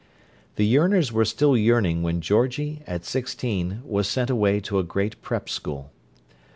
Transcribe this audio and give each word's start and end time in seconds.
The 0.55 0.65
yearners 0.65 1.11
were 1.11 1.25
still 1.25 1.55
yearning 1.55 2.01
when 2.01 2.21
Georgie, 2.21 2.81
at 2.87 3.05
sixteen, 3.05 3.83
was 3.85 4.07
sent 4.07 4.31
away 4.31 4.59
to 4.61 4.79
a 4.79 4.83
great 4.83 5.21
"Prep 5.21 5.47
School." 5.47 5.91